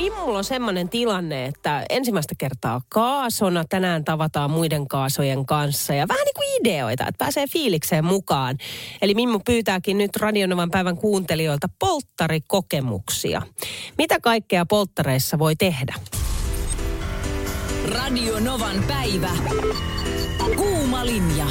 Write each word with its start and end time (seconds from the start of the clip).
Minulla 0.00 0.38
on 0.38 0.44
semmoinen 0.44 0.88
tilanne, 0.88 1.46
että 1.46 1.84
ensimmäistä 1.90 2.34
kertaa 2.38 2.80
kaasona 2.88 3.64
tänään 3.68 4.04
tavataan 4.04 4.50
muiden 4.50 4.88
kaasojen 4.88 5.46
kanssa 5.46 5.94
ja 5.94 6.08
vähän 6.08 6.24
niin 6.24 6.34
kuin 6.34 6.60
ideoita, 6.60 7.02
että 7.02 7.18
pääsee 7.18 7.46
fiilikseen 7.46 8.04
mukaan. 8.04 8.58
Eli 9.02 9.14
Mimmu 9.14 9.40
pyytääkin 9.46 9.98
nyt 9.98 10.16
Radionovan 10.16 10.70
päivän 10.70 10.96
kuuntelijoilta 10.96 11.66
polttarikokemuksia. 11.78 13.42
Mitä 13.98 14.20
kaikkea 14.20 14.66
polttareissa 14.66 15.38
voi 15.38 15.56
tehdä? 15.56 15.94
Radionovan 17.88 18.84
päivä. 18.88 19.30
Kuuma 20.56 21.06
linja. 21.06 21.46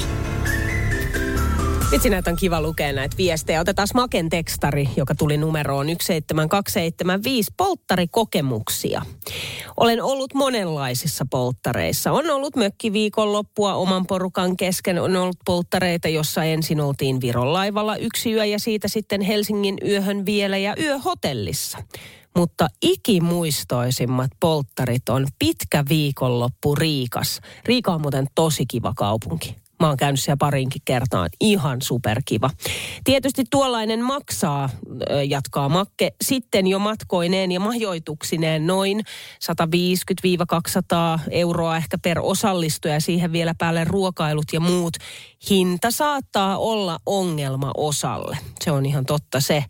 Vitsi 1.91 2.09
näitä 2.09 2.29
on 2.29 2.35
kiva 2.35 2.61
lukea 2.61 2.93
näitä 2.93 3.17
viestejä. 3.17 3.61
Otetaan 3.61 3.87
Maken 3.93 4.29
tekstari, 4.29 4.89
joka 4.95 5.15
tuli 5.15 5.37
numeroon 5.37 5.87
17275 5.87 7.51
polttarikokemuksia. 7.57 9.01
Olen 9.77 10.03
ollut 10.03 10.33
monenlaisissa 10.33 11.25
polttareissa. 11.29 12.11
On 12.11 12.29
ollut 12.29 12.55
mökkiviikonloppua 12.55 13.73
oman 13.73 14.07
porukan 14.07 14.57
kesken. 14.57 15.01
On 15.01 15.15
ollut 15.15 15.37
polttareita, 15.45 16.07
jossa 16.07 16.43
ensin 16.43 16.81
oltiin 16.81 17.21
Viron 17.21 17.53
laivalla 17.53 17.95
yksi 17.95 18.33
yö 18.33 18.45
ja 18.45 18.59
siitä 18.59 18.87
sitten 18.87 19.21
Helsingin 19.21 19.77
yöhön 19.87 20.25
vielä 20.25 20.57
ja 20.57 20.75
yöhotellissa. 20.79 21.77
Mutta 22.35 22.67
ikimuistoisimmat 22.81 24.31
polttarit 24.39 25.09
on 25.09 25.27
pitkä 25.39 25.83
viikonloppu 25.89 26.75
Riikas. 26.75 27.41
Riika 27.65 27.93
on 27.93 28.01
muuten 28.01 28.27
tosi 28.35 28.65
kiva 28.65 28.93
kaupunki. 28.95 29.68
Mä 29.79 29.87
oon 29.87 29.97
käynyt 29.97 30.19
siellä 30.19 30.37
parinkin 30.37 30.81
kertaan. 30.85 31.29
Ihan 31.39 31.81
superkiva. 31.81 32.49
Tietysti 33.03 33.43
tuollainen 33.49 34.03
maksaa, 34.03 34.69
jatkaa 35.27 35.69
Makke, 35.69 36.11
sitten 36.21 36.67
jo 36.67 36.79
matkoineen 36.79 37.51
ja 37.51 37.59
majoituksineen 37.59 38.67
noin 38.67 39.01
150-200 41.19 41.19
euroa 41.31 41.77
ehkä 41.77 41.97
per 41.97 42.19
osallistuja 42.21 42.93
ja 42.93 43.01
siihen 43.01 43.31
vielä 43.31 43.53
päälle 43.57 43.83
ruokailut 43.83 44.45
ja 44.53 44.59
muut. 44.59 44.93
Hinta 45.49 45.91
saattaa 45.91 46.57
olla 46.57 46.99
ongelma 47.05 47.71
osalle. 47.77 48.37
Se 48.61 48.71
on 48.71 48.85
ihan 48.85 49.05
totta 49.05 49.39
se. 49.41 49.63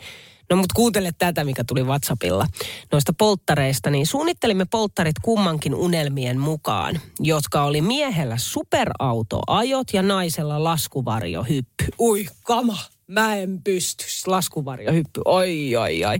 No 0.49 0.55
mutta 0.55 0.73
kuuntele 0.75 1.11
tätä, 1.17 1.43
mikä 1.43 1.63
tuli 1.63 1.83
WhatsAppilla 1.83 2.47
noista 2.91 3.13
polttareista. 3.13 3.89
Niin 3.89 4.07
suunnittelimme 4.07 4.65
polttarit 4.65 5.15
kummankin 5.21 5.75
unelmien 5.75 6.39
mukaan, 6.39 6.99
jotka 7.19 7.63
oli 7.63 7.81
miehellä 7.81 8.37
superautoajot 8.37 9.93
ja 9.93 10.01
naisella 10.01 10.63
laskuvarjohyppy. 10.63 11.85
Ui, 11.99 12.25
kama. 12.43 12.77
Mä 13.07 13.35
en 13.35 13.63
pysty. 13.63 14.05
Laskuvarjohyppy. 14.27 15.21
Oi, 15.25 15.75
oi, 15.75 16.05
oi. 16.05 16.17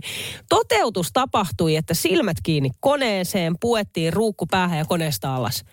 Toteutus 0.48 1.10
tapahtui, 1.12 1.76
että 1.76 1.94
silmät 1.94 2.36
kiinni 2.42 2.70
koneeseen, 2.80 3.54
puettiin 3.60 4.12
ruukku 4.12 4.46
päähän 4.46 4.78
ja 4.78 4.84
koneesta 4.84 5.34
alas. 5.34 5.64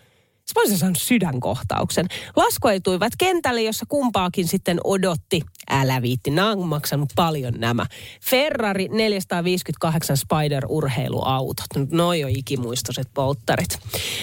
Mä 0.56 0.62
olisin 0.62 0.78
saanut 0.78 0.98
sydänkohtauksen. 0.98 2.06
Laskoituivat 2.36 3.14
kentälle, 3.17 3.62
jossa 3.62 3.86
kumpaakin 3.90 4.47
sitten 4.47 4.80
odotti. 4.84 5.41
Älä 5.69 6.02
viitti, 6.02 6.31
nämä 6.31 6.52
on 6.52 6.68
maksanut 6.68 7.09
paljon 7.16 7.53
nämä. 7.58 7.85
Ferrari 8.30 8.88
458 8.88 10.18
Spider-urheiluautot. 10.18 11.91
Noi 11.91 12.24
on 12.24 12.30
ikimuistoiset 12.30 13.08
polttarit. 13.13 13.80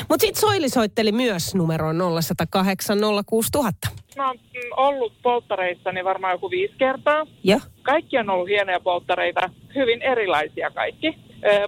Mutta 0.08 0.26
sitten 0.26 0.40
Soili 0.40 0.68
soitteli 0.68 1.12
myös 1.12 1.54
numeroon 1.54 1.96
0108 2.22 2.98
06000. 3.26 3.88
Mä 4.16 4.28
oon 4.28 4.38
ollut 4.76 5.12
polttareissani 5.22 6.04
varmaan 6.04 6.32
joku 6.32 6.50
viisi 6.50 6.74
kertaa. 6.78 7.26
Ja? 7.44 7.60
Kaikki 7.82 8.18
on 8.18 8.30
ollut 8.30 8.48
hienoja 8.48 8.80
polttareita, 8.80 9.50
hyvin 9.74 10.02
erilaisia 10.02 10.70
kaikki. 10.70 11.14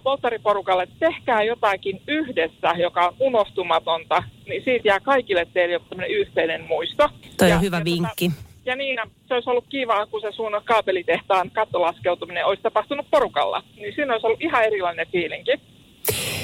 Polttariporukalle, 0.03 0.83
että 0.83 0.97
tehkää 0.99 1.43
jotakin 1.43 2.03
yhdessä, 2.09 2.69
joka 2.79 3.07
on 3.09 3.15
unohtumatonta, 3.21 4.23
niin 4.49 4.65
siitä 4.65 4.89
jää 4.89 5.01
kaikille 5.01 5.47
teille 5.55 5.73
joku 5.73 5.87
yhteinen 6.09 6.65
muisto. 6.65 7.09
Toi 7.37 7.49
Ja- 7.51 7.57
on 7.57 7.63
hyvä 7.63 7.79
ja 7.79 7.85
vinkki. 7.85 8.31
ja 8.65 8.77
Niina, 8.77 9.03
se 9.29 9.35
olisi 9.35 9.51
ollut 9.51 9.65
kiva, 9.69 10.07
kun 10.07 10.21
se 10.21 10.33
sun 10.33 10.53
kaapelitehtaan 10.65 11.51
kattolaskeutuminen 11.51 12.47
olisi 12.47 12.63
tapahtunut 12.63 13.07
porukalla. 13.11 13.63
Niin 13.77 13.95
siinä 13.95 14.13
olisi 14.13 14.27
ollut 14.27 14.43
ihan 14.43 14.65
erilainen 14.65 15.07
fiilinki. 15.13 15.53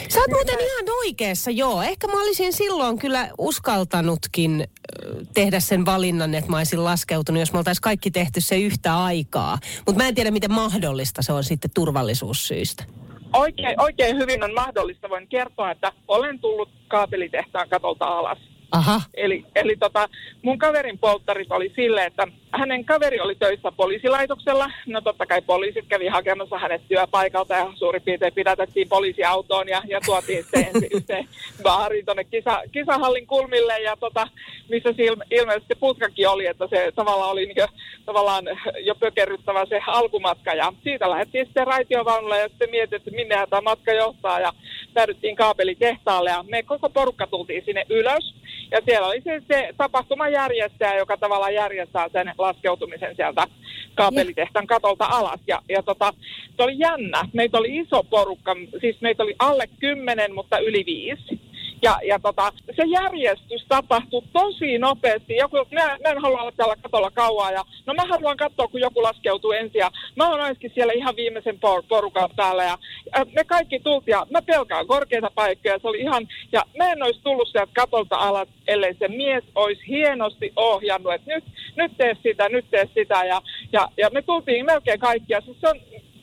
Sä 0.08 0.20
oot 0.20 0.30
muuten 0.30 0.54
ihan 0.60 0.84
oikeassa, 1.06 1.50
joo. 1.50 1.82
Ehkä 1.82 2.06
mä 2.06 2.20
olisin 2.22 2.52
silloin 2.52 2.98
kyllä 2.98 3.28
uskaltanutkin 3.38 4.64
tehdä 5.34 5.60
sen 5.60 5.84
valinnan, 5.84 6.34
että 6.34 6.50
mä 6.50 6.56
olisin 6.56 6.84
laskeutunut, 6.84 7.40
jos 7.40 7.52
me 7.52 7.58
oltaisiin 7.58 7.82
kaikki 7.82 8.10
tehty 8.10 8.40
se 8.40 8.58
yhtä 8.58 9.04
aikaa. 9.04 9.58
Mutta 9.86 10.02
mä 10.02 10.08
en 10.08 10.14
tiedä, 10.14 10.30
miten 10.30 10.52
mahdollista 10.52 11.22
se 11.22 11.32
on 11.32 11.44
sitten 11.44 11.70
turvallisuussyistä. 11.74 12.84
Oikein, 13.32 13.80
oikein 13.80 14.16
hyvin 14.16 14.44
on 14.44 14.54
mahdollista. 14.54 15.10
Voin 15.10 15.28
kertoa, 15.28 15.70
että 15.70 15.92
olen 16.08 16.38
tullut 16.38 16.68
kaapelitehtaan 16.88 17.68
katolta 17.68 18.04
alas. 18.04 18.38
Aha. 18.72 19.00
Eli, 19.14 19.44
eli 19.54 19.76
tota, 19.76 20.08
mun 20.42 20.58
kaverin 20.58 20.98
polttarit 20.98 21.52
oli 21.52 21.72
sille, 21.76 22.04
että 22.04 22.26
hänen 22.52 22.84
kaveri 22.84 23.20
oli 23.20 23.34
töissä 23.34 23.72
poliisilaitoksella. 23.72 24.70
No 24.86 25.00
totta 25.00 25.26
kai 25.26 25.42
poliisit 25.42 25.84
kävi 25.88 26.08
hakemassa 26.08 26.58
hänet 26.58 26.82
työpaikalta 26.88 27.54
ja 27.54 27.72
suurin 27.74 28.02
piirtein 28.02 28.34
pidätettiin 28.34 28.88
poliisiautoon 28.88 29.68
ja, 29.68 29.82
ja 29.88 30.00
tuotiin 30.06 30.44
ensin 30.54 30.88
yhteen 30.96 31.28
baariin 31.62 32.04
tuonne 32.04 32.24
kisa, 32.24 32.62
kisahallin 32.72 33.26
kulmille 33.26 33.78
ja 33.78 33.96
tota, 33.96 34.28
missä 34.68 34.92
se 34.96 35.04
ilme, 35.04 35.24
ilmeisesti 35.30 35.74
putkakin 35.74 36.28
oli, 36.28 36.46
että 36.46 36.66
se 36.70 36.92
tavallaan 36.94 37.30
oli 37.30 37.46
niin 37.46 37.68
tavallaan 38.04 38.44
jo 38.80 38.94
pökerryttävä 38.94 39.66
se 39.66 39.80
alkumatka 39.86 40.54
ja 40.54 40.72
siitä 40.82 41.10
lähdettiin 41.10 41.46
sitten 41.46 41.66
raitiovaunulle 41.66 42.38
ja 42.38 42.48
sitten 42.48 42.70
mietittiin, 42.70 43.00
että 43.00 43.10
minne 43.10 43.46
tämä 43.50 43.60
matka 43.60 43.92
johtaa 43.92 44.40
ja 44.40 44.52
päädyttiin 44.94 45.36
kaapelitehtaalle 45.36 46.30
ja 46.30 46.44
me 46.48 46.62
koko 46.62 46.88
porukka 46.88 47.26
tultiin 47.26 47.64
sinne 47.64 47.86
ylös. 47.88 48.34
Ja 48.72 48.80
siellä 48.84 49.06
oli 49.06 49.20
se, 49.20 49.42
se 49.48 49.74
tapahtumajärjestäjä, 49.76 50.96
joka 50.96 51.16
tavallaan 51.16 51.54
järjestää 51.54 52.08
sen 52.12 52.34
laskeutumisen 52.38 53.16
sieltä 53.16 53.46
kaapelitehtaan 53.94 54.66
katolta 54.66 55.04
alas. 55.04 55.40
Ja, 55.46 55.62
ja 55.68 55.82
tota, 55.82 56.12
se 56.56 56.62
oli 56.62 56.78
jännä. 56.78 57.28
Meitä 57.32 57.58
oli 57.58 57.76
iso 57.76 58.02
porukka, 58.02 58.56
siis 58.80 59.00
meitä 59.00 59.22
oli 59.22 59.34
alle 59.38 59.68
kymmenen, 59.80 60.34
mutta 60.34 60.58
yli 60.58 60.82
viisi. 60.86 61.51
Ja, 61.82 61.98
ja 62.04 62.18
tota, 62.18 62.52
se 62.76 62.82
järjestys 62.86 63.64
tapahtui 63.68 64.22
tosi 64.32 64.78
nopeasti. 64.78 65.36
Joku, 65.36 65.56
mä, 65.56 65.98
mä 66.02 66.08
en 66.10 66.22
halua 66.22 66.40
olla 66.40 66.52
täällä 66.52 66.76
katolla 66.82 67.10
kauaa. 67.10 67.50
Ja, 67.50 67.64
no 67.86 67.94
mä 67.94 68.02
haluan 68.08 68.36
katsoa, 68.36 68.68
kun 68.68 68.80
joku 68.80 69.02
laskeutuu 69.02 69.52
ensin. 69.52 69.78
Ja 69.78 69.90
mä 70.16 70.30
oon 70.30 70.40
ainakin 70.40 70.72
siellä 70.74 70.92
ihan 70.92 71.16
viimeisen 71.16 71.54
por- 71.54 71.84
porukan 71.88 72.30
päällä. 72.36 72.64
Ja, 72.64 72.78
ja 73.16 73.24
me 73.24 73.44
kaikki 73.44 73.80
tultiin. 73.80 74.12
Ja 74.12 74.26
mä 74.30 74.42
pelkään 74.42 74.86
korkeita 74.86 75.30
paikkoja. 75.34 75.78
Se 75.78 75.88
oli 75.88 76.00
ihan, 76.00 76.28
ja 76.52 76.62
mä 76.78 76.92
en 76.92 77.02
olisi 77.02 77.20
tullut 77.22 77.48
sieltä 77.48 77.72
katolta 77.74 78.16
alas, 78.16 78.48
ellei 78.66 78.94
se 78.94 79.08
mies 79.08 79.44
olisi 79.54 79.82
hienosti 79.88 80.52
ohjannut, 80.56 81.14
että 81.14 81.34
nyt, 81.34 81.44
nyt 81.76 81.92
tee 81.96 82.16
sitä, 82.22 82.48
nyt 82.48 82.66
tee 82.70 82.88
sitä. 82.94 83.24
Ja, 83.24 83.42
ja, 83.72 83.88
ja 83.96 84.10
me 84.10 84.22
tultiin 84.22 84.66
melkein 84.66 85.00
kaikkia. 85.00 85.40
Siis 85.40 85.56
se 85.60 85.68
on 85.68 85.80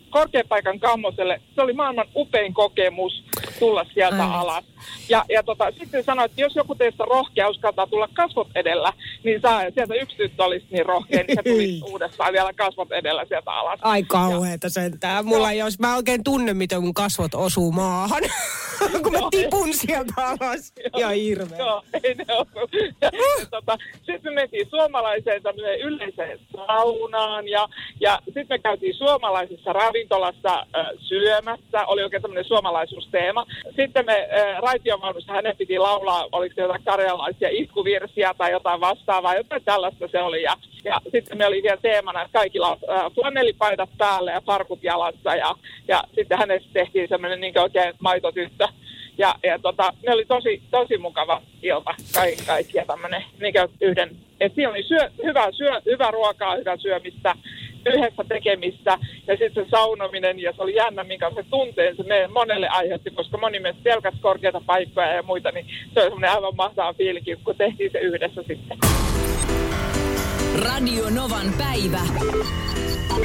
korkeapaikan 0.10 0.80
kammoselle, 0.80 1.42
se 1.56 1.62
oli 1.62 1.74
maailman 1.74 2.08
upein 2.16 2.54
kokemus 2.54 3.24
tulla 3.60 3.86
sieltä 3.94 4.24
Ai. 4.24 4.30
alas. 4.34 4.64
Ja, 5.10 5.26
ja 5.30 5.44
tota, 5.44 5.72
sitten 5.80 6.04
sanoin, 6.04 6.26
että 6.26 6.42
jos 6.42 6.56
joku 6.56 6.76
teistä 6.76 7.04
rohkea 7.06 7.50
uskaltaa 7.50 7.88
tulla 7.88 8.08
kasvot 8.14 8.48
edellä, 8.56 8.94
niin 9.24 9.42
saa, 9.42 9.62
sieltä 9.74 9.94
yksi 9.96 10.18
tyttö 10.18 10.44
olisi 10.44 10.66
niin 10.72 10.86
rohkea, 10.86 11.24
niin 11.28 11.38
se 11.38 11.44
tuli 11.44 11.82
uudestaan 11.92 12.34
vielä 12.34 12.54
kasvot 12.54 12.92
edellä 12.92 13.26
sieltä 13.26 13.52
alas. 13.52 13.80
Ai 13.82 14.04
kauheeta 14.04 14.70
sentään. 14.70 15.26
Mulla 15.26 15.48
olisi, 15.48 15.78
mä 15.80 15.96
oikein 15.96 16.24
tunne, 16.24 16.54
miten 16.54 16.82
mun 16.82 16.94
kasvot 16.94 17.36
osuu 17.36 17.72
maahan. 17.72 18.24
kun 19.04 19.12
mä 19.12 19.20
tipun 19.32 19.74
sieltä 19.74 20.14
alas. 20.18 20.74
Ja 20.98 21.10
hirveä. 21.10 21.58
Joo, 21.58 21.84
ei 22.04 22.16
ne. 22.16 22.26
Ja, 23.02 23.10
ja, 23.12 23.46
tota, 23.52 23.78
sitten 24.06 24.34
me 24.34 24.42
mentiin 24.42 24.70
suomalaiseen 24.70 25.44
tämmöiseen 25.44 25.80
yleiseen 25.80 26.40
saunaan 26.56 27.48
ja, 27.48 27.70
ja 28.00 28.20
sitten 28.26 28.46
me 28.50 28.60
käytiin 28.60 28.96
suomalaisessa 28.96 29.74
ravintolassa 29.74 30.66
äh, 30.78 30.86
syömässä. 31.00 31.86
Oli 31.86 32.04
oikein 32.04 32.22
tämmöinen 32.22 32.46
suomalaisuusteema. 32.46 33.46
Sitten 33.76 34.06
me 34.06 34.30
äh, 34.40 34.62
raitiovaunussa 34.70 35.34
hänen 35.34 35.58
piti 35.58 35.80
laulaa, 35.80 36.28
oliko 36.32 36.56
se 36.56 36.62
jotain 36.62 36.84
karjalaisia 36.84 37.50
iskuvirsiä 37.52 38.34
tai 38.38 38.52
jotain 38.52 38.82
vastaavaa, 38.82 39.36
jotain 39.36 39.64
tällaista 39.64 40.08
se 40.08 40.22
oli. 40.22 40.42
Ja, 40.42 40.54
ja 40.86 41.02
sitten 41.12 41.38
me 41.38 41.46
oli 41.46 41.64
vielä 41.64 41.78
teemana, 41.82 42.22
että 42.22 42.40
kaikilla 42.40 42.72
äh, 42.72 43.12
flanellipaidat 43.16 43.90
päällä 43.98 44.32
ja 44.32 44.42
farkut 44.42 44.84
jalassa 44.84 45.36
ja, 45.36 45.56
ja 45.88 46.04
sitten 46.16 46.38
hänestä 46.38 46.70
tehtiin 46.74 47.10
semmoinen 47.10 47.42
niin 47.42 47.60
oikein 47.60 47.94
maitotyttö. 48.00 48.68
Ja, 49.18 49.36
ja 49.44 49.60
tota, 49.60 49.94
ne 50.06 50.14
oli 50.14 50.26
tosi, 50.26 50.62
tosi 50.72 50.98
mukava 50.98 51.42
ilta 51.62 51.96
kaikki 52.14 52.46
kaikkia 52.46 52.86
tämmöinen 52.86 53.24
niin 53.40 53.54
yhden. 53.82 54.10
Et 54.40 54.56
siinä 54.56 54.70
oli 54.70 54.84
syö, 54.84 55.10
hyvää, 55.24 55.52
syö, 55.52 55.82
hyvää 55.86 56.12
ruokaa, 56.12 56.56
hyvää 56.56 56.78
syömistä, 56.78 57.36
yhdessä 57.86 58.24
tekemistä 58.28 58.98
ja 59.28 59.38
sitten 59.38 59.66
se 59.66 59.70
saunominen 59.70 60.40
ja 60.40 60.54
se 60.54 60.62
oli 60.62 60.76
jännä, 60.76 61.04
minkä 61.04 61.32
se 61.36 61.44
tunteen 61.50 61.96
se 61.96 62.28
monelle 62.28 62.68
aiheutti, 62.68 63.12
koska 63.12 63.38
moni 63.38 63.60
meistä 63.60 63.82
pelkäs 63.84 64.14
korkeita 64.22 64.62
paikkoja 64.66 65.14
ja 65.14 65.24
muita, 65.24 65.52
niin 65.52 65.66
se 65.94 66.00
oli 66.00 66.06
semmoinen 66.06 66.32
aivan 66.32 66.56
mahtava 66.56 66.94
fiilikin, 66.94 67.38
kun 67.44 67.56
tehtiin 67.56 67.92
se 67.92 68.00
yhdessä 68.00 68.44
sitten. 68.48 68.78
Radio 70.64 71.10
Novan 71.10 71.54
päivä. 71.58 72.02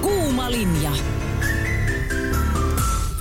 Kuuma 0.02 0.50
linja. 0.50 1.23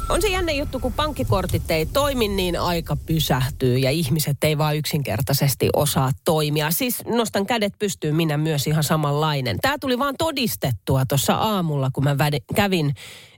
On 0.10 0.22
se 0.22 0.28
jännä 0.28 0.52
juttu, 0.52 0.80
kun 0.80 0.94
pankkikortit 0.94 1.72
ei 1.72 1.86
toimi, 1.86 2.28
niin 2.28 2.60
aika 2.60 2.96
pysähtyy 3.06 3.78
ja 3.78 3.92
ihmiset 3.92 4.44
ei 4.44 4.58
vaan 4.58 4.78
yksinkertaisesti 4.78 5.70
osaa 5.74 6.12
toimia. 6.26 6.72
Siis 6.72 7.06
nostan 7.06 7.46
kädet 7.46 7.74
pystyyn, 7.80 8.16
minä 8.16 8.38
myös 8.38 8.68
ihan 8.68 8.84
samanlainen. 8.84 9.58
Tämä 9.62 9.78
tuli 9.82 10.00
vaan 10.00 10.16
todistettua 10.18 11.06
tuossa 11.06 11.34
aamulla, 11.36 11.90
kun 11.94 12.04
mä 12.04 12.16
kävin 12.56 12.94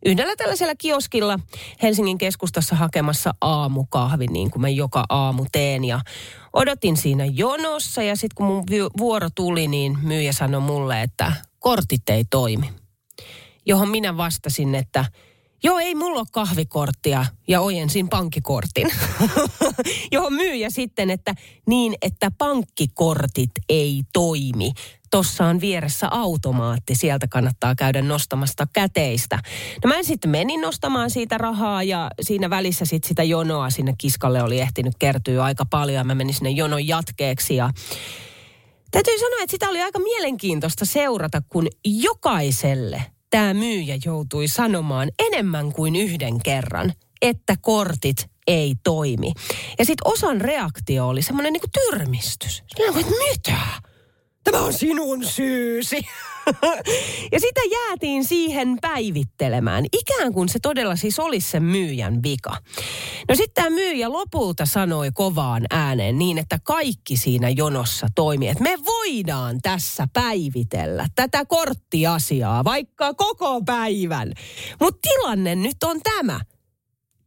yhdellä 0.06 0.36
tällaisella 0.36 0.74
kioskilla 0.78 1.40
Helsingin 1.82 2.18
keskustassa 2.18 2.76
hakemassa 2.76 3.34
aamukahvin, 3.42 4.34
niin 4.34 4.52
kuin 4.52 4.62
mä 4.62 4.70
joka 4.70 5.06
aamu 5.10 5.46
teen. 5.52 5.84
Ja 5.84 6.02
odotin 6.54 6.98
siinä 6.98 7.26
jonossa 7.26 8.04
ja 8.04 8.16
sitten 8.16 8.36
kun 8.36 8.46
mun 8.46 8.64
vuoro 8.98 9.30
tuli, 9.36 9.68
niin 9.68 9.98
myyjä 10.02 10.34
sanoi 10.34 10.62
mulle, 10.62 11.02
että 11.02 11.34
kortit 11.60 12.10
ei 12.10 12.26
toimi. 12.30 12.70
Johon 13.66 13.90
minä 13.90 14.18
vastasin, 14.18 14.76
että 14.76 15.06
Joo, 15.63 15.80
ei 15.80 15.96
mulla 15.96 16.19
ole 16.19 16.28
kahvikorttia 16.31 17.25
ja 17.48 17.62
ojensin 17.62 18.10
pankkikortin. 18.10 18.92
Johon 20.12 20.34
myyjä 20.34 20.69
sitten, 20.69 21.10
että 21.10 21.36
niin, 21.68 21.96
että 22.02 22.31
pankkikortit 22.38 23.52
ei 23.69 24.04
toimi. 24.13 24.72
Tossa 25.12 25.46
on 25.46 25.62
vieressä 25.62 26.07
automaatti, 26.12 26.96
sieltä 26.96 27.28
kannattaa 27.28 27.75
käydä 27.75 28.02
nostamasta 28.02 28.68
käteistä. 28.74 29.40
No 29.84 29.88
mä 29.88 30.04
sitten 30.04 30.31
menin 30.31 30.62
nostamaan 30.62 31.10
siitä 31.10 31.38
rahaa 31.38 31.84
ja 31.84 32.12
siinä 32.22 32.50
välissä 32.50 32.86
sitten 32.86 33.07
sitä 33.07 33.24
jonoa 33.24 33.69
sinne 33.69 33.94
kiskalle 33.98 34.44
oli 34.44 34.60
ehtinyt 34.60 34.94
kertyä 35.00 35.44
aika 35.44 35.66
paljon. 35.66 35.98
Ja 35.98 36.04
mä 36.04 36.16
menin 36.16 36.34
sinne 36.34 36.50
jonon 36.50 36.88
jatkeeksi 36.88 37.56
ja 37.56 37.69
täytyy 38.92 39.19
sanoa, 39.19 39.44
että 39.44 39.52
sitä 39.52 39.69
oli 39.69 39.81
aika 39.81 40.00
mielenkiintoista 40.00 40.86
seurata, 40.86 41.42
kun 41.50 41.68
jokaiselle– 41.86 43.04
tämä 43.30 43.54
myyjä 43.54 43.98
joutui 44.06 44.48
sanomaan 44.48 45.10
enemmän 45.19 45.72
kuin 45.72 45.95
yhden 45.95 46.42
kerran, 46.44 46.94
että 47.22 47.56
kortit 47.62 48.30
ei 48.48 48.75
toimi. 48.83 49.31
Ja 49.80 49.86
sitten 49.86 50.12
osan 50.12 50.42
reaktio 50.42 51.07
oli 51.07 51.22
semmoinen 51.22 51.54
niinku 51.54 51.68
tyrmistys. 51.74 52.63
Sillä 52.75 53.00
että 53.00 53.13
mitä? 53.30 53.62
Tämä 54.44 54.60
on 54.60 54.74
sinun 54.74 55.25
syysi. 55.25 56.01
ja 57.33 57.39
sitä 57.39 57.62
jäätiin 57.72 58.25
siihen 58.25 58.77
päivittelemään. 58.81 59.86
Ikään 59.94 60.33
kuin 60.33 60.50
se 60.50 60.60
todella 60.62 60.95
siis 60.95 61.19
olisi 61.19 61.51
sen 61.51 61.63
myyjän 61.63 62.24
vika. 62.24 62.57
No 63.30 63.36
sitten 63.36 63.63
tämä 63.63 63.69
myyjä 63.69 64.12
lopulta 64.12 64.66
sanoi 64.66 65.10
kovaan 65.13 65.66
ääneen 65.69 66.18
niin, 66.18 66.38
että 66.38 66.60
kaikki 66.63 67.18
siinä 67.18 67.50
jonossa 67.50 68.07
toimii. 68.16 68.50
Että 68.50 68.63
me 68.63 68.75
voidaan 69.06 69.60
tässä 69.62 70.07
päivitellä 70.13 71.07
tätä 71.16 71.46
korttiasiaa 71.46 72.63
vaikka 72.63 73.13
koko 73.13 73.62
päivän. 73.62 74.34
Mutta 74.80 75.00
tilanne 75.02 75.56
nyt 75.56 75.84
on 75.84 76.00
tämä. 76.02 76.40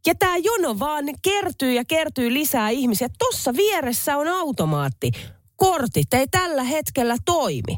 Ja 0.07 0.15
tämä 0.15 0.37
jono 0.37 0.79
vaan 0.79 1.05
kertyy 1.21 1.73
ja 1.73 1.85
kertyy 1.85 2.33
lisää 2.33 2.69
ihmisiä. 2.69 3.07
Tuossa 3.19 3.53
vieressä 3.53 4.17
on 4.17 4.27
automaatti 4.27 5.11
kortit 5.55 6.13
ei 6.13 6.27
tällä 6.27 6.63
hetkellä 6.63 7.15
toimi. 7.25 7.77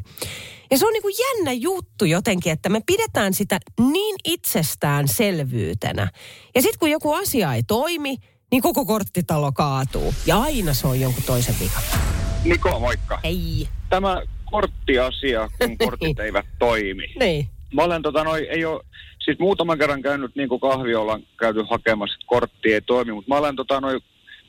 Ja 0.70 0.78
se 0.78 0.86
on 0.86 0.92
niin 0.92 1.02
kuin 1.02 1.14
jännä 1.18 1.52
juttu 1.52 2.04
jotenkin, 2.04 2.52
että 2.52 2.68
me 2.68 2.80
pidetään 2.86 3.34
sitä 3.34 3.60
niin 3.92 4.16
itsestäänselvyytenä. 4.24 6.08
Ja 6.54 6.62
sitten 6.62 6.78
kun 6.78 6.90
joku 6.90 7.12
asia 7.12 7.54
ei 7.54 7.62
toimi, 7.62 8.16
niin 8.52 8.62
koko 8.62 8.84
korttitalo 8.84 9.52
kaatuu. 9.52 10.14
Ja 10.26 10.40
aina 10.40 10.74
se 10.74 10.86
on 10.86 11.00
jonkun 11.00 11.24
toisen 11.24 11.54
vika. 11.60 12.11
Niko, 12.44 12.80
moikka. 12.80 13.18
Ei. 13.22 13.68
Tämä 13.90 14.22
korttiasia, 14.50 15.48
kun 15.58 15.78
kortit 15.78 16.18
eivät 16.18 16.46
toimi. 16.58 17.06
Niin. 17.20 17.48
Mä 17.74 17.82
olen 17.82 18.02
tota, 18.02 18.24
noi, 18.24 18.48
ei 18.50 18.64
ole, 18.64 18.82
siis 19.24 19.38
muutaman 19.38 19.78
kerran 19.78 20.02
käynyt 20.02 20.36
niin 20.36 20.48
kuin 20.48 20.60
kahviolla 20.60 21.20
käyty 21.38 21.64
hakemassa, 21.70 22.14
että 22.14 22.26
kortti 22.26 22.74
ei 22.74 22.80
toimi, 22.80 23.12
mutta 23.12 23.28
mä 23.28 23.38
olen 23.38 23.56
tota, 23.56 23.80
noi, 23.80 24.00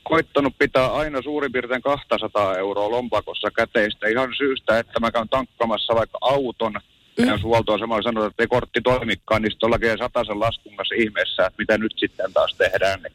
koittanut 0.02 0.54
pitää 0.58 0.92
aina 0.92 1.22
suurin 1.22 1.52
piirtein 1.52 1.82
200 1.82 2.56
euroa 2.56 2.90
lompakossa 2.90 3.50
käteistä 3.50 4.08
ihan 4.08 4.34
syystä, 4.38 4.78
että 4.78 5.00
mä 5.00 5.10
käyn 5.10 5.28
tankkamassa 5.28 5.94
vaikka 5.94 6.18
auton, 6.20 6.74
mm. 7.18 7.26
ja 7.26 7.38
huoltoasema 7.42 8.02
sanoo, 8.02 8.26
että 8.26 8.42
ei 8.42 8.46
kortti 8.46 8.80
toimikaan, 8.80 9.42
niin 9.42 9.50
sitten 9.50 9.66
ollakin 9.66 9.98
sataisen 9.98 10.40
laskun 10.40 10.76
kanssa 10.76 10.94
ihmeessä, 10.98 11.46
että 11.46 11.58
mitä 11.58 11.78
nyt 11.78 11.92
sitten 11.96 12.32
taas 12.32 12.54
tehdään. 12.58 13.02
Niin 13.02 13.12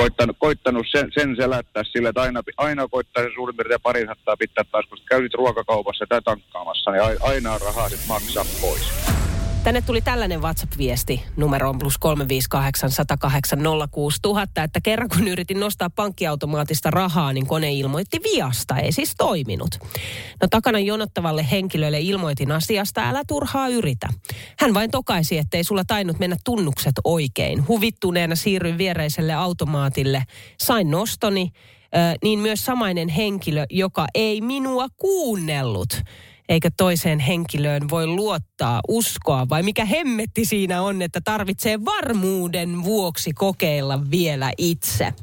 koittanut, 0.00 0.36
koittanut 0.38 0.86
sen, 0.90 1.10
sen 1.14 1.36
selättää 1.36 1.84
sille, 1.84 2.08
että 2.08 2.20
aina, 2.22 2.42
aina 2.56 2.88
koittaa 2.88 3.22
se 3.22 3.30
suurin 3.34 3.56
piirtein 3.56 3.80
pari 3.80 4.06
sattaa 4.06 4.36
pitää 4.36 4.64
taas, 4.72 4.86
kun 4.86 4.98
käyt 5.08 5.34
ruokakaupassa 5.34 6.06
tai 6.08 6.22
tankkaamassa, 6.22 6.90
niin 6.90 7.02
aina 7.20 7.52
on 7.52 7.60
rahaa 7.60 7.88
sitten 7.88 8.08
maksaa 8.08 8.44
pois. 8.60 9.19
Tänne 9.64 9.82
tuli 9.82 10.00
tällainen 10.00 10.42
WhatsApp-viesti 10.42 11.22
numeroon 11.36 11.78
plus 11.78 11.98
358 11.98 12.90
108 12.90 13.58
06000, 13.90 14.62
että 14.62 14.80
kerran 14.80 15.08
kun 15.08 15.28
yritin 15.28 15.60
nostaa 15.60 15.90
pankkiautomaatista 15.90 16.90
rahaa, 16.90 17.32
niin 17.32 17.46
kone 17.46 17.72
ilmoitti 17.72 18.20
viasta, 18.22 18.76
ei 18.76 18.92
siis 18.92 19.14
toiminut. 19.18 19.70
No 20.42 20.48
takana 20.50 20.78
jonottavalle 20.78 21.46
henkilölle 21.50 22.00
ilmoitin 22.00 22.52
asiasta, 22.52 23.08
älä 23.08 23.22
turhaa 23.28 23.68
yritä. 23.68 24.08
Hän 24.58 24.74
vain 24.74 24.90
tokaisi, 24.90 25.38
ettei 25.38 25.64
sulla 25.64 25.84
tainnut 25.84 26.18
mennä 26.18 26.36
tunnukset 26.44 26.94
oikein. 27.04 27.68
Huvittuneena 27.68 28.34
siirryin 28.34 28.78
viereiselle 28.78 29.34
automaatille, 29.34 30.24
sain 30.60 30.90
nostoni, 30.90 31.50
niin 32.22 32.38
myös 32.38 32.64
samainen 32.64 33.08
henkilö, 33.08 33.66
joka 33.70 34.06
ei 34.14 34.40
minua 34.40 34.86
kuunnellut 34.96 36.02
eikä 36.50 36.70
toiseen 36.76 37.18
henkilöön 37.18 37.90
voi 37.90 38.06
luottaa, 38.06 38.80
uskoa, 38.88 39.48
vai 39.48 39.62
mikä 39.62 39.84
hemmetti 39.84 40.44
siinä 40.44 40.82
on, 40.82 41.02
että 41.02 41.20
tarvitsee 41.24 41.84
varmuuden 41.84 42.84
vuoksi 42.84 43.32
kokeilla 43.32 44.10
vielä 44.10 44.52
itse. 44.58 45.14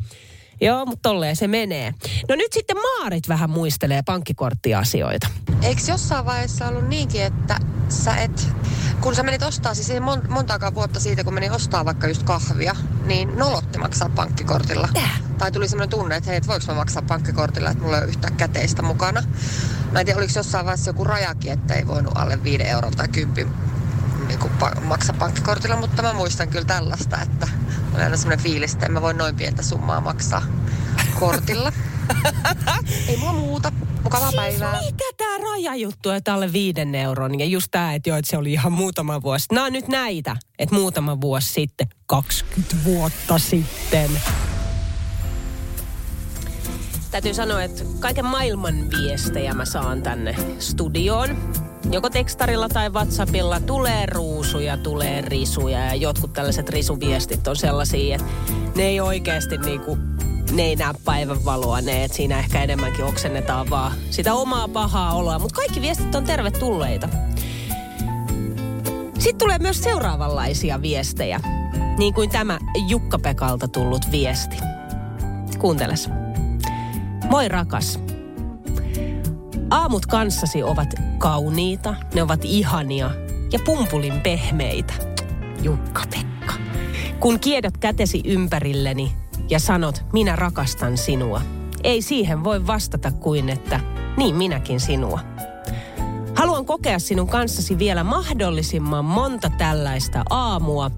Joo, 0.62 0.86
mutta 0.86 1.10
tolleen 1.10 1.36
se 1.36 1.48
menee. 1.48 1.94
No 2.30 2.36
nyt 2.36 2.54
sitten 2.54 2.78
Maarit 2.78 3.28
vähän 3.30 3.50
muistelee 3.50 4.02
pankkikorttiasioita. 4.06 5.28
Eikö 5.62 5.82
jossain 5.88 6.26
vaiheessa 6.26 6.68
ollut 6.68 6.88
niinkin, 6.88 7.24
että 7.24 7.60
sä 7.90 8.16
et, 8.16 8.48
kun 9.02 9.16
sä 9.16 9.24
menit 9.24 9.44
ostaa, 9.44 9.74
siis 9.74 10.02
mon, 10.02 10.22
montaakaan 10.30 10.76
vuotta 10.76 11.00
siitä, 11.00 11.24
kun 11.24 11.34
menin 11.34 11.52
ostaa 11.52 11.86
vaikka 11.86 12.08
just 12.08 12.24
kahvia, 12.24 12.76
niin 13.06 13.36
nolotti 13.36 13.78
maksaa 13.78 14.10
pankkikortilla. 14.10 14.90
Tää. 14.94 15.18
Tai 15.38 15.52
tuli 15.52 15.68
semmoinen 15.68 15.90
tunne, 15.90 16.16
että 16.16 16.30
hei, 16.30 16.38
et 16.38 16.48
voiko 16.48 16.66
mä 16.68 16.74
maksaa 16.74 17.04
pankkikortilla, 17.08 17.70
että 17.70 17.84
mulla 17.84 17.98
ei 17.98 18.04
ole 18.04 18.10
yhtään 18.10 18.36
käteistä 18.36 18.82
mukana. 18.82 19.24
Mä 19.92 20.00
en 20.00 20.06
tiedä, 20.06 20.20
oliko 20.20 20.34
jossain 20.36 20.66
vaiheessa 20.66 20.90
joku 20.90 21.04
rajakin, 21.04 21.52
että 21.52 21.74
ei 21.74 21.88
voinut 21.88 22.18
alle 22.18 22.44
5 22.44 22.64
euroa 22.64 22.92
tai 22.92 23.08
10 23.08 23.48
niin 24.28 24.40
kuin 24.40 24.52
maksa 24.82 25.14
pankkikortilla, 25.14 25.76
mutta 25.76 26.02
mä 26.02 26.14
muistan 26.14 26.48
kyllä 26.48 26.66
tällaista, 26.66 27.22
että 27.22 27.48
on 27.94 28.02
aina 28.02 28.18
semmoinen 28.18 28.44
fiilis, 28.44 28.74
että 28.74 28.86
en 28.86 28.92
mä 28.92 29.02
voi 29.02 29.14
noin 29.14 29.36
pientä 29.36 29.64
summaa 29.64 30.02
maksaa 30.02 30.42
kortilla. 31.20 31.72
Ei 33.08 33.18
mua 33.18 33.34
muuta. 33.34 33.72
Mukavaa 34.04 34.32
siis 34.32 34.42
päivää. 34.42 34.80
mikä 34.86 35.06
tämä 35.18 35.38
rajajuttu, 35.38 36.10
että 36.10 36.34
alle 36.34 36.54
viiden 36.54 36.96
euron 36.96 37.40
ja 37.40 37.46
just 37.46 37.68
tämä, 37.72 37.94
että 37.94 38.10
joo, 38.10 38.18
että 38.18 38.32
se 38.32 38.38
oli 38.38 38.54
ihan 38.54 38.72
muutama 38.72 39.22
vuosi. 39.22 39.46
Nämä 39.52 39.66
on 39.66 39.74
nyt 39.74 39.88
näitä, 39.88 40.36
että 40.60 40.76
muutama 40.76 41.22
vuosi 41.22 41.54
sitten, 41.54 41.88
20 42.06 42.76
vuotta 42.84 43.38
sitten. 43.38 44.12
Täytyy 47.12 47.34
sanoa, 47.34 47.64
että 47.64 47.84
kaiken 48.00 48.26
maailman 48.26 48.76
viestejä 48.92 49.54
mä 49.54 49.66
saan 49.66 50.02
tänne 50.02 50.36
studioon. 50.60 51.54
Joko 51.92 52.10
tekstarilla 52.10 52.70
tai 52.70 52.90
WhatsAppilla 52.90 53.60
tulee 53.60 54.06
ruusuja, 54.06 54.78
tulee 54.78 55.22
risuja 55.22 55.80
ja 55.80 55.96
jotkut 55.96 56.34
tällaiset 56.34 56.70
risuviestit 56.70 57.48
on 57.48 57.56
sellaisia, 57.56 58.16
että 58.16 58.28
ne 58.76 58.84
ei 58.84 59.00
oikeasti 59.00 59.58
niinku 59.58 59.98
ne 60.52 60.62
ei 60.62 60.76
näe 60.76 60.94
päivänvaloa, 61.06 61.82
ne, 61.82 62.04
että 62.04 62.18
siinä 62.18 62.40
ehkä 62.40 62.64
enemmänkin 62.64 63.06
oksennetaan 63.06 63.70
vaan 63.70 63.92
sitä 64.10 64.34
omaa 64.34 64.68
pahaa 64.68 65.14
oloa. 65.14 65.40
Mutta 65.40 65.56
kaikki 65.56 65.82
viestit 65.82 66.16
on 66.16 66.24
tervetulleita. 66.24 67.10
Sitten 69.20 69.38
tulee 69.38 69.60
myös 69.60 69.84
seuraavanlaisia 69.84 70.82
viestejä, 70.82 71.40
niin 71.98 72.14
kuin 72.14 72.30
tämä 72.30 72.60
Jukka-Pekalta 72.88 73.68
tullut 73.68 74.12
viesti. 74.12 74.58
Kuunteles. 75.58 76.10
Moi 77.30 77.48
rakas. 77.48 78.00
Aamut 79.70 80.06
kanssasi 80.06 80.64
ovat 80.64 80.94
kauniita, 81.18 81.96
ne 82.14 82.24
ovat 82.24 82.40
ihania 82.44 83.12
ja 83.54 83.60
pumpulin 83.66 84.22
pehmeitä. 84.22 84.94
Jukka-Pekka. 85.62 86.54
Kun 87.20 87.40
kiedot 87.40 87.78
kätesi 87.78 88.22
ympärilleni 88.26 89.12
ja 89.50 89.60
sanot, 89.60 90.06
minä 90.14 90.36
rakastan 90.36 90.98
sinua. 90.98 91.42
Ei 91.84 92.02
siihen 92.02 92.44
voi 92.44 92.68
vastata 92.68 93.12
kuin, 93.12 93.50
että 93.50 93.80
niin 94.18 94.36
minäkin 94.36 94.80
sinua. 94.80 95.20
Haluan 96.36 96.66
kokea 96.66 97.00
sinun 97.00 97.28
kanssasi 97.28 97.78
vielä 97.80 98.04
mahdollisimman 98.04 99.06
monta 99.06 99.52
tällaista 99.58 100.24
aamua. 100.30 100.92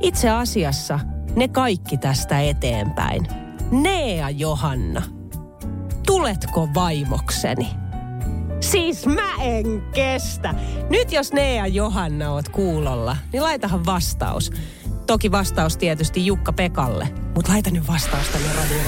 Itse 0.00 0.30
asiassa 0.30 1.00
ne 1.36 1.48
kaikki 1.48 1.96
tästä 1.98 2.40
eteenpäin. 2.40 3.26
Nea 3.70 4.30
Johanna, 4.30 5.02
tuletko 6.06 6.68
vaimokseni? 6.74 7.68
Siis 8.60 9.06
mä 9.06 9.32
en 9.40 9.82
kestä. 9.94 10.54
Nyt 10.90 11.12
jos 11.12 11.32
Nea 11.32 11.66
Johanna 11.66 12.32
oot 12.32 12.48
kuulolla, 12.48 13.16
niin 13.32 13.42
laitahan 13.42 13.86
vastaus. 13.86 14.50
Toki 15.06 15.30
vastaus 15.30 15.76
tietysti 15.76 16.26
Jukka 16.26 16.52
Pekalle. 16.52 17.08
Mutta 17.34 17.52
laita 17.52 17.70
nyt 17.70 17.86
vastaus 17.88 18.28
tänne 18.28 18.48
radioon 18.56 18.86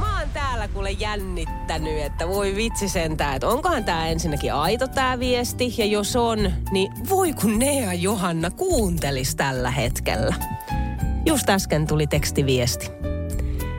Mä 0.00 0.18
oon 0.18 0.30
täällä 0.34 0.68
kuule 0.68 0.90
jännittänyt, 0.90 2.02
että 2.02 2.28
voi 2.28 2.54
vitsi 2.56 2.88
sentään, 2.88 3.34
että 3.34 3.48
onkohan 3.48 3.84
tää 3.84 4.08
ensinnäkin 4.08 4.52
aito 4.52 4.88
tää 4.88 5.18
viesti. 5.18 5.74
Ja 5.78 5.84
jos 5.84 6.16
on, 6.16 6.52
niin 6.70 6.92
voi 7.08 7.32
kun 7.32 7.58
Nea 7.58 7.92
Johanna 7.92 8.50
kuuntelis 8.50 9.36
tällä 9.36 9.70
hetkellä. 9.70 10.34
Just 11.26 11.50
äsken 11.50 11.86
tuli 11.86 12.06
tekstiviesti. 12.06 12.97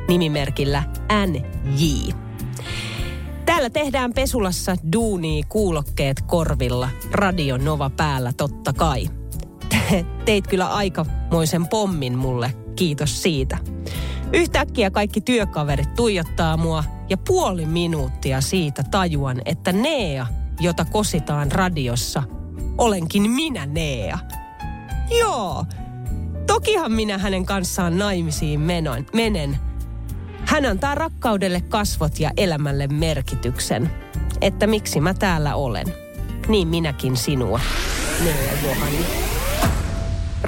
Nimimerkillä 0.09 0.83
NJ. 1.27 2.11
Täällä 3.45 3.69
tehdään 3.69 4.13
Pesulassa 4.13 4.75
duuni 4.93 5.43
kuulokkeet 5.49 6.21
korvilla, 6.21 6.89
Radio 7.11 7.57
Nova 7.57 7.89
päällä 7.89 8.33
totta 8.37 8.73
kai. 8.73 9.09
Teit 10.25 10.47
kyllä 10.47 10.67
aikamoisen 10.67 11.67
pommin 11.67 12.17
mulle, 12.17 12.53
kiitos 12.75 13.23
siitä. 13.23 13.57
Yhtäkkiä 14.33 14.91
kaikki 14.91 15.21
työkaverit 15.21 15.95
tuijottaa 15.95 16.57
mua 16.57 16.83
ja 17.09 17.17
puoli 17.17 17.65
minuuttia 17.65 18.41
siitä 18.41 18.83
tajuan, 18.91 19.41
että 19.45 19.71
Nea, 19.71 20.27
jota 20.59 20.85
kositaan 20.85 21.51
radiossa, 21.51 22.23
olenkin 22.77 23.31
minä 23.31 23.65
Nea. 23.65 24.19
Joo, 25.19 25.65
tokihan 26.47 26.91
minä 26.91 27.17
hänen 27.17 27.45
kanssaan 27.45 27.97
naimisiin 27.97 28.59
menon, 28.59 29.05
menen– 29.13 29.57
hän 30.49 30.65
antaa 30.65 30.95
rakkaudelle 30.95 31.61
kasvot 31.61 32.19
ja 32.19 32.31
elämälle 32.37 32.87
merkityksen. 32.87 33.91
Että 34.41 34.67
miksi 34.67 35.01
mä 35.01 35.13
täällä 35.13 35.55
olen. 35.55 35.87
Niin 36.47 36.67
minäkin 36.67 37.17
sinua. 37.17 37.59
Nea 38.23 38.51
Johanni. 38.63 39.05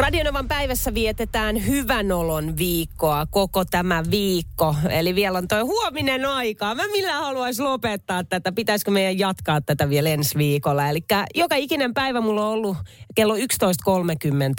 Radionovan 0.01 0.47
päivässä 0.47 0.93
vietetään 0.93 1.67
hyvän 1.67 2.11
olon 2.11 2.57
viikkoa 2.57 3.25
koko 3.25 3.65
tämä 3.65 4.03
viikko. 4.11 4.75
Eli 4.89 5.15
vielä 5.15 5.37
on 5.37 5.47
toi 5.47 5.61
huominen 5.61 6.25
aika. 6.25 6.75
Mä 6.75 6.83
millään 6.91 7.23
haluaisi 7.23 7.61
lopettaa 7.61 8.23
tätä. 8.23 8.51
Pitäisikö 8.51 8.91
meidän 8.91 9.19
jatkaa 9.19 9.61
tätä 9.61 9.89
vielä 9.89 10.09
ensi 10.09 10.37
viikolla? 10.37 10.87
Eli 10.87 10.99
joka 11.35 11.55
ikinen 11.55 11.93
päivä 11.93 12.21
mulla 12.21 12.47
on 12.47 12.53
ollut 12.53 12.77
kello 13.15 13.35
11.30 13.35 13.41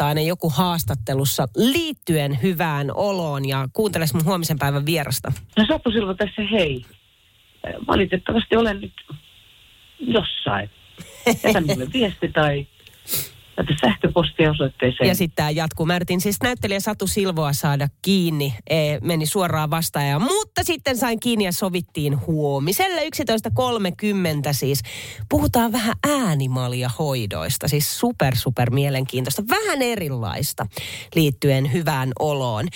aina 0.00 0.20
joku 0.20 0.49
haastattelussa 0.49 1.49
liittyen 1.56 2.42
hyvään 2.42 2.90
oloon. 2.94 3.49
Ja 3.49 3.68
kuunteles 3.72 4.14
mun 4.14 4.25
huomisen 4.25 4.58
päivän 4.58 4.87
vierasta. 4.87 5.32
No 5.56 5.66
Sapu 5.68 5.90
Silva 5.90 6.14
tässä 6.14 6.42
hei. 6.52 6.84
Valitettavasti 7.87 8.56
olen 8.56 8.80
nyt 8.80 8.94
jossain. 10.00 10.70
Jätä 11.44 11.61
mulle 11.61 11.87
viesti 11.92 12.28
tai 12.28 12.66
tätä 13.56 13.73
sähköpostiosoitteeseen. 13.80 15.09
Ja 15.09 15.14
sitten 15.14 15.37
tämä 15.37 15.50
jatkuu. 15.50 15.87
Mä 15.87 15.97
yritin 15.97 16.21
siis 16.21 16.37
näyttelijä 16.42 16.80
Satu 16.80 17.06
Silvoa 17.06 17.52
saada 17.52 17.88
kiinni. 18.02 18.54
E, 18.71 18.99
meni 19.02 19.26
suoraan 19.26 19.71
vastaamaan. 19.71 20.23
Mutta 20.23 20.51
sitten 20.62 20.97
sain 20.97 21.21
kiinni 21.21 21.44
ja 21.44 21.52
sovittiin 21.52 22.26
huomiselle 22.26 23.00
11.30 23.00 24.52
siis. 24.52 24.82
Puhutaan 25.28 25.73
vähän 25.73 25.94
äänimalia 26.09 26.90
hoidoista. 26.99 27.68
Siis 27.68 27.99
super, 27.99 28.37
super 28.37 28.71
mielenkiintoista. 28.71 29.42
Vähän 29.49 29.82
erilaista 29.82 30.66
liittyen 31.14 31.73
hyvään 31.73 32.12
oloon. 32.18 32.68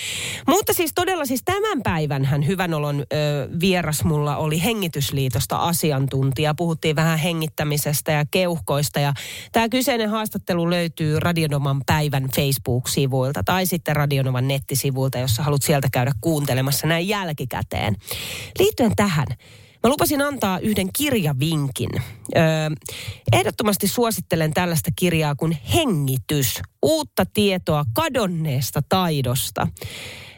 Mutta 0.47 0.73
siis 0.73 0.91
todella 0.95 1.25
siis 1.25 1.41
tämän 1.45 1.83
päivän 1.83 2.25
hän 2.25 2.47
hyvän 2.47 2.73
olon 2.73 2.99
ö, 2.99 3.49
vieras 3.59 4.03
mulla 4.03 4.37
oli 4.37 4.63
Hengitysliitosta 4.63 5.57
asiantuntija. 5.57 6.55
Puhuttiin 6.55 6.95
vähän 6.95 7.19
hengittämisestä 7.19 8.11
ja 8.11 8.25
keuhkoista. 8.31 8.99
Ja 8.99 9.13
tämä 9.51 9.69
kyseinen 9.69 10.09
haastattelu 10.09 10.69
löytyy 10.69 11.19
Radionoman 11.19 11.81
päivän 11.85 12.29
Facebook-sivuilta 12.35 13.43
tai 13.45 13.65
sitten 13.65 13.95
Radionoman 13.95 14.47
nettisivuilta, 14.47 15.17
jossa 15.17 15.43
haluat 15.43 15.61
sieltä 15.61 15.87
käydä 15.91 16.11
kuuntelemassa 16.21 16.87
näin 16.87 17.07
jälkikäteen. 17.07 17.66
Liittyen 18.59 18.95
tähän, 18.95 19.27
Mä 19.83 19.89
lupasin 19.89 20.21
antaa 20.21 20.59
yhden 20.59 20.89
kirjavinkin. 20.97 21.89
Öö, 22.35 22.43
ehdottomasti 23.31 23.87
suosittelen 23.87 24.53
tällaista 24.53 24.91
kirjaa 24.95 25.35
kuin 25.35 25.57
Hengitys. 25.73 26.61
Uutta 26.83 27.25
tietoa 27.25 27.85
kadonneesta 27.93 28.81
taidosta. 28.89 29.67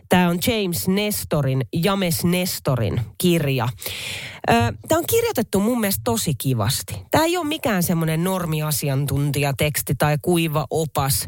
Tämä 0.10 0.30
on 0.30 0.40
James 0.48 0.88
Nestorin, 0.88 1.62
James 1.74 2.24
Nestorin 2.24 3.02
kirja. 3.18 3.70
Tämä 4.88 5.00
on 5.00 5.06
kirjoitettu 5.10 5.60
mun 5.60 5.80
mielestä 5.80 6.02
tosi 6.04 6.34
kivasti. 6.38 6.96
Tämä 7.12 7.26
ei 7.26 7.38
ole 7.38 7.48
mikään 7.48 7.84
semmoinen 7.84 8.24
normiasiantuntijateksti 8.24 9.96
tai 9.96 10.18
kuiva 10.22 10.68
opas 10.70 11.28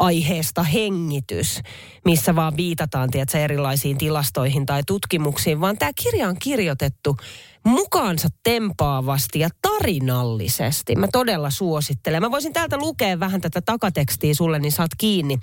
aiheesta 0.00 0.62
hengitys, 0.62 1.60
missä 2.04 2.36
vaan 2.36 2.56
viitataan 2.56 3.10
tiedätkö, 3.10 3.38
erilaisiin 3.38 3.98
tilastoihin 3.98 4.66
tai 4.66 4.82
tutkimuksiin, 4.86 5.60
vaan 5.60 5.78
tämä 5.78 5.90
kirja 6.02 6.28
on 6.28 6.36
kirjoitettu 6.42 7.16
mukaansa 7.64 8.28
tempaavasti 8.42 9.38
ja 9.38 9.48
tarinallisesti. 9.62 10.96
Mä 10.96 11.08
todella 11.12 11.50
suosittelen. 11.50 12.22
Mä 12.22 12.30
voisin 12.30 12.52
täältä 12.52 12.76
lukea 12.76 13.20
vähän 13.20 13.40
tätä 13.40 13.60
takatekstiä 13.60 14.34
sulle, 14.34 14.58
niin 14.58 14.72
saat 14.72 14.90
kiinni. 14.98 15.38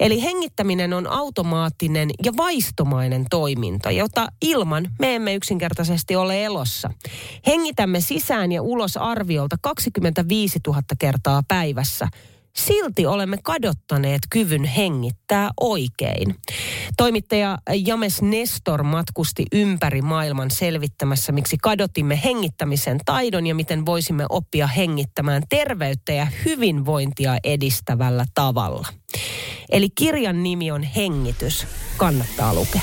Eli 0.00 0.22
hengittäminen 0.22 0.92
on 0.92 1.06
automaattinen 1.06 2.10
ja 2.24 2.32
vaistomainen 2.36 3.26
toiminta, 3.30 3.90
jota 3.90 4.28
ilman 4.42 4.88
me 4.98 5.14
emme 5.14 5.34
yksinkertaisesti 5.34 6.16
ole 6.16 6.44
elossa. 6.44 6.90
Hengitämme 7.46 8.00
sisään 8.00 8.52
ja 8.52 8.62
ulos 8.62 8.96
arviolta 8.96 9.56
25 9.60 10.58
000 10.66 10.82
kertaa 10.98 11.42
päivässä– 11.48 12.08
silti 12.56 13.06
olemme 13.06 13.36
kadottaneet 13.42 14.20
kyvyn 14.30 14.64
hengittää 14.64 15.50
oikein. 15.60 16.36
Toimittaja 16.96 17.58
James 17.86 18.22
Nestor 18.22 18.82
matkusti 18.82 19.44
ympäri 19.52 20.02
maailman 20.02 20.50
selvittämässä, 20.50 21.32
miksi 21.32 21.56
kadotimme 21.62 22.20
hengittämisen 22.24 22.98
taidon 23.04 23.46
ja 23.46 23.54
miten 23.54 23.86
voisimme 23.86 24.26
oppia 24.28 24.66
hengittämään 24.66 25.42
terveyttä 25.48 26.12
ja 26.12 26.26
hyvinvointia 26.44 27.36
edistävällä 27.44 28.24
tavalla. 28.34 28.88
Eli 29.70 29.88
kirjan 29.90 30.42
nimi 30.42 30.70
on 30.70 30.82
Hengitys. 30.82 31.66
Kannattaa 31.96 32.54
lukea. 32.54 32.82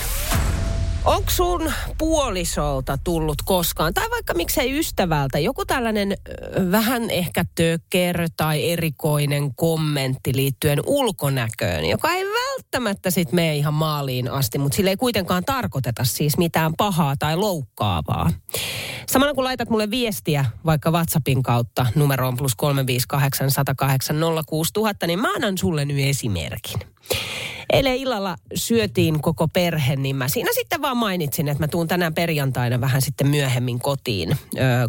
Onko 1.10 1.30
sun 1.30 1.72
puolisolta 1.98 2.98
tullut 3.04 3.38
koskaan, 3.46 3.94
tai 3.94 4.10
vaikka 4.10 4.34
miksei 4.34 4.80
ystävältä, 4.80 5.39
joku 5.39 5.66
tällainen 5.66 6.18
vähän 6.72 7.10
ehkä 7.10 7.46
töker 7.56 8.30
tai 8.38 8.72
erikoinen 8.72 9.56
kommentti 9.56 10.36
liittyen 10.36 10.80
ulkonäköön, 10.86 11.86
joka 11.86 12.12
ei 12.12 12.25
välttämättä 12.25 12.49
sit 13.10 13.32
mene 13.32 13.56
ihan 13.56 13.74
maaliin 13.74 14.32
asti, 14.32 14.58
mutta 14.58 14.75
sille 14.75 14.89
ei 14.89 14.98
kuitenkaan 14.98 15.46
tarkoiteta 15.46 16.04
siis 16.04 16.38
mitään 16.38 16.74
pahaa 16.78 17.16
tai 17.20 17.36
loukkaavaa. 17.36 18.32
Samalla 19.08 19.34
kun 19.34 19.44
laitat 19.44 19.70
mulle 19.70 19.89
viestiä 19.89 20.46
vaikka 20.66 20.92
WhatsAppin 20.92 21.44
kautta 21.44 21.86
numeroon 21.96 22.38
plus 22.38 22.56
358 22.56 23.51
108 23.51 24.16
06000, 24.48 25.08
niin 25.08 25.20
mä 25.20 25.34
annan 25.36 25.58
sulle 25.58 25.86
nyt 25.86 25.98
esimerkin. 26.00 26.80
Eilen 27.74 27.96
illalla 27.96 28.36
syötiin 28.56 29.22
koko 29.22 29.48
perhe, 29.48 29.96
niin 29.96 30.16
mä 30.16 30.28
siinä 30.28 30.50
sitten 30.54 30.82
vaan 30.82 30.98
mainitsin, 30.98 31.48
että 31.48 31.63
mä 31.63 31.68
tuun 31.68 31.88
tänään 31.88 32.13
perjantaina 32.13 32.82
vähän 32.82 33.01
sitten 33.01 33.28
myöhemmin 33.28 33.80
kotiin, 33.80 34.38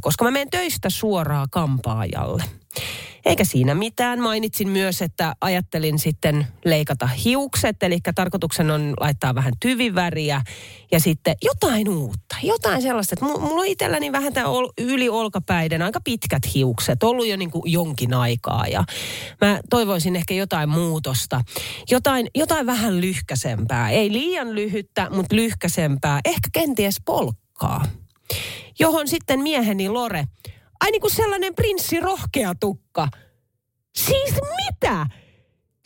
koska 0.01 0.25
mä 0.25 0.31
menen 0.31 0.51
töistä 0.51 0.91
suoraan 0.91 1.49
kampaajalle. 1.51 2.45
Eikä 3.25 3.45
siinä 3.45 3.75
mitään. 3.75 4.21
Mainitsin 4.21 4.69
myös, 4.69 5.03
että 5.03 5.35
ajattelin 5.41 5.99
sitten 5.99 6.47
leikata 6.65 7.07
hiukset, 7.07 7.83
eli 7.83 7.99
tarkoituksen 8.15 8.71
on 8.71 8.95
laittaa 9.01 9.35
vähän 9.35 9.53
tyviväriä 9.61 10.43
ja 10.93 11.01
sitten 11.01 11.35
jotain 11.43 11.89
uutta. 11.89 12.37
Jotain 12.43 12.83
sellaista, 12.83 13.15
että 13.15 13.25
mulla 13.25 13.61
on 13.61 13.67
itselläni 13.67 14.13
vähän 14.13 14.33
tämä 14.33 14.47
yli 14.79 15.09
olkapäiden 15.09 15.83
aika 15.83 16.01
pitkät 16.05 16.43
hiukset, 16.55 17.03
ollut 17.03 17.27
jo 17.27 17.37
niin 17.37 17.51
kuin 17.51 17.73
jonkin 17.73 18.15
aikaa 18.15 18.67
ja 18.67 18.85
mä 19.41 19.61
toivoisin 19.71 20.17
ehkä 20.17 20.35
jotain 20.35 20.69
muutosta. 20.69 21.41
Jotain, 21.91 22.27
jotain 22.35 22.67
vähän 22.67 23.01
lyhkäsempää. 23.01 23.91
Ei 23.91 24.13
liian 24.13 24.55
lyhyttä, 24.55 25.11
mutta 25.11 25.37
lyhkäsempää. 25.37 26.21
Ehkä 26.25 26.49
kenties 26.53 26.97
polkkaa. 27.05 27.85
Johon 28.79 29.09
sitten 29.09 29.41
mieheni 29.41 29.89
Lore 29.89 30.25
Ai 30.81 30.91
niin 30.91 31.01
kuin 31.01 31.15
sellainen 31.15 31.55
prinssi 31.55 32.01
rohkea 32.01 32.55
tukka. 32.61 33.09
Siis 33.95 34.35
mitä? 34.57 35.07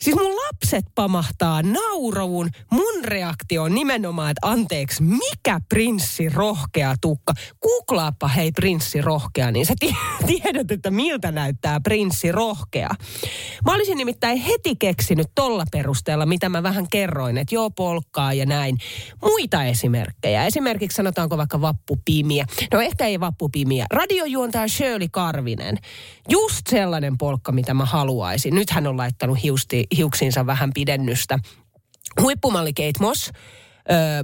Siis 0.01 0.15
mun 0.15 0.35
lapset 0.35 0.85
pamahtaa 0.95 1.61
nauruun. 1.61 2.49
Mun 2.71 2.94
reaktio 3.05 3.67
nimenomaan, 3.67 4.31
että 4.31 4.47
anteeksi, 4.47 5.03
mikä 5.03 5.59
prinssi 5.69 6.29
rohkea 6.29 6.95
tukka? 7.01 7.33
Googlaappa 7.61 8.27
hei 8.27 8.51
prinssi 8.51 9.01
rohkea, 9.01 9.51
niin 9.51 9.65
sä 9.65 9.73
tiedät, 10.27 10.71
että 10.71 10.91
miltä 10.91 11.31
näyttää 11.31 11.79
prinssi 11.79 12.31
rohkea. 12.31 12.89
Mä 13.65 13.73
olisin 13.73 13.97
nimittäin 13.97 14.37
heti 14.37 14.75
keksinyt 14.75 15.27
tolla 15.35 15.63
perusteella, 15.71 16.25
mitä 16.25 16.49
mä 16.49 16.63
vähän 16.63 16.87
kerroin, 16.91 17.37
että 17.37 17.55
joo 17.55 17.69
polkkaa 17.69 18.33
ja 18.33 18.45
näin. 18.45 18.77
Muita 19.21 19.63
esimerkkejä. 19.63 20.45
Esimerkiksi 20.45 20.95
sanotaanko 20.95 21.37
vaikka 21.37 21.61
vappupimiä. 21.61 22.45
No 22.73 22.81
ehkä 22.81 23.05
ei 23.05 23.19
vappupimiä. 23.19 23.85
Radiojuontaja 23.89 24.67
Shirley 24.67 25.07
Karvinen. 25.11 25.77
Just 26.29 26.67
sellainen 26.69 27.17
polkka, 27.17 27.51
mitä 27.51 27.73
mä 27.73 27.85
haluaisin. 27.85 28.55
Nyt 28.55 28.69
hän 28.69 28.87
on 28.87 28.97
laittanut 28.97 29.43
hiusti, 29.43 29.87
hiuksiinsa 29.97 30.45
vähän 30.45 30.71
pidennystä. 30.73 31.39
Huippumalli 32.21 32.73
Kate 32.73 32.99
Moss, 32.99 33.31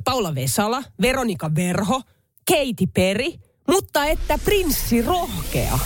Paula 0.04 0.36
Vesala, 0.36 0.84
Veronika 1.02 1.56
Verho, 1.56 2.02
Keiti 2.46 2.88
Peri, 2.88 3.34
mutta 3.68 4.06
että 4.06 4.40
prinssi 4.46 5.02
rohkea. 5.02 5.80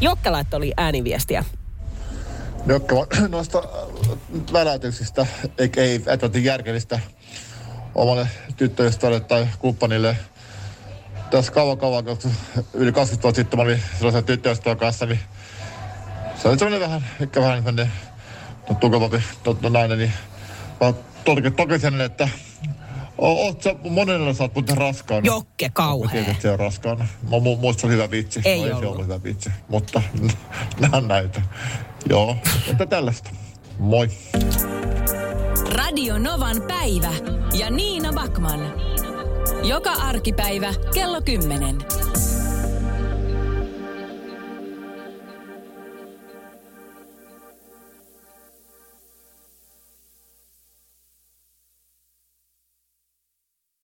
Jokke 0.00 0.30
laittoi 0.30 0.72
ääniviestiä. 0.76 1.44
Jokke 2.66 2.94
noista 3.28 3.62
väläytyksistä, 4.52 5.26
eikä 5.58 5.82
ei 5.82 6.02
etätin 6.06 6.44
järkevistä 6.44 7.00
omalle 7.94 8.28
tyttöystävälle 8.56 9.20
tai 9.20 9.48
kumppanille. 9.58 10.16
Tässä 11.30 11.52
kauan 11.52 11.78
kauan, 11.78 12.04
yli 12.74 12.92
20 12.92 13.22
vuotta 13.22 13.36
sitten 13.36 13.58
mä 13.58 13.62
olin 13.62 13.82
sellaisen 13.96 14.24
tyttöystävän 14.24 14.76
kanssa, 14.76 15.06
niin 15.06 15.20
se 16.42 16.48
oli 16.48 16.58
semmoinen 16.58 16.80
vähän, 16.80 17.04
ehkä 17.20 17.40
vähän 17.40 17.56
semmoinen 17.56 17.92
no, 18.68 18.74
tukevampi 18.74 19.22
no, 19.60 19.68
nainen, 19.68 19.98
niin 19.98 20.12
mä 20.80 20.92
toki, 21.24 21.50
toki 21.50 21.78
sen, 21.78 22.00
että 22.00 22.28
Oot 23.18 23.62
sä, 23.62 23.74
monella 23.90 24.32
sä 24.34 24.44
oot 24.54 24.70
raskaana. 24.70 25.26
Jokke 25.26 25.70
kauhea. 25.72 26.22
Mä 26.22 26.30
että 26.30 26.42
se 26.42 26.50
on 26.50 26.58
raskaana. 26.58 27.06
Mä 27.22 27.36
mu- 27.36 27.60
muista 27.60 27.80
se 27.80 27.86
on 27.86 27.92
hyvä 27.92 28.10
vitsi. 28.10 28.40
Ei, 28.44 28.58
no, 28.58 28.64
ei 28.64 28.80
se 28.80 28.86
ollut 28.86 29.04
hyvä 29.04 29.22
vitsi. 29.22 29.50
Mutta 29.68 30.02
nämä 30.80 31.00
näitä. 31.00 31.42
Joo, 32.10 32.36
että 32.70 32.86
tällaista. 32.86 33.30
Moi. 33.78 34.08
Radio 35.72 36.18
Novan 36.18 36.62
päivä 36.68 37.12
ja 37.58 37.70
Niina 37.70 38.12
Bakman. 38.12 38.72
Joka 39.62 39.92
arkipäivä 39.92 40.74
kello 40.94 41.20
10. 41.20 41.78